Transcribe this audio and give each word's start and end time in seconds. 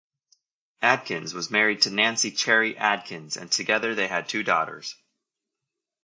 Adkins 0.81 1.31
was 1.35 1.51
married 1.51 1.83
to 1.83 1.91
Nanci 1.91 2.35
Cherry 2.35 2.75
Adkins 2.75 3.37
and 3.37 3.51
together 3.51 3.93
they 3.93 4.07
had 4.07 4.27
two 4.27 4.41
daughters. 4.41 4.95